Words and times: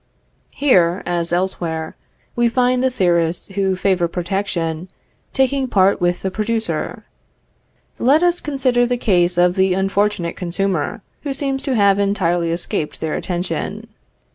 Here, 0.55 1.03
as 1.05 1.31
elsewhere, 1.31 1.95
we 2.35 2.49
find 2.49 2.81
the 2.83 2.89
theorists 2.89 3.49
who 3.49 3.75
favor 3.75 4.07
protection, 4.07 4.89
taking 5.31 5.67
part 5.67 6.01
with 6.01 6.23
the 6.23 6.31
producer. 6.31 7.05
Let 7.99 8.23
us 8.23 8.41
consider 8.41 8.87
the 8.87 8.97
case 8.97 9.37
of 9.37 9.53
the 9.53 9.75
unfortunate 9.75 10.35
consumer, 10.35 11.03
who 11.21 11.35
seems 11.35 11.61
to 11.65 11.75
have 11.75 11.99
entirely 11.99 12.49
escaped 12.49 12.99
their 12.99 13.13
attention. 13.13 13.89